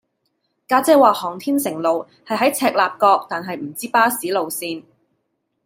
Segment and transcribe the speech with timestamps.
[0.67, 4.83] 家姐話航天城路係喺赤鱲角但係唔知巴士路線